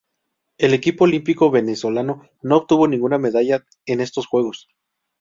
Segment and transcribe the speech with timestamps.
[0.57, 4.67] El equipo olímpico venezolano no obtuvo ninguna medalla en estos Juegos.